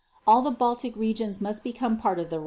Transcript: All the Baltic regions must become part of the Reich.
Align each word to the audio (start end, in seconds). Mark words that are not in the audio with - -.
All 0.25 0.41
the 0.41 0.49
Baltic 0.49 0.95
regions 0.95 1.39
must 1.41 1.63
become 1.63 1.95
part 1.97 2.17
of 2.17 2.31
the 2.31 2.37
Reich. 2.37 2.39